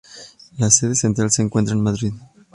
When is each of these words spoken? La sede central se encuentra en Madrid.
La 0.57 0.71
sede 0.71 0.95
central 0.95 1.29
se 1.29 1.43
encuentra 1.43 1.75
en 1.75 1.83
Madrid. 1.83 2.13